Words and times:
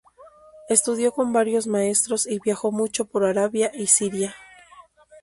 Estudió 0.67 1.11
con 1.11 1.31
varios 1.31 1.67
maestros 1.67 2.25
y 2.25 2.39
viajó 2.39 2.71
mucho 2.71 3.05
por 3.05 3.23
Arabia 3.23 3.69
y 3.71 3.85
Siria. 3.85 4.33